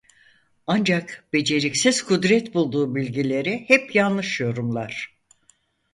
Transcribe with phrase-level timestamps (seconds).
[0.67, 5.17] Ancak beceriksiz Kudret bulduğu bilgileri hep yanlış yorumlar.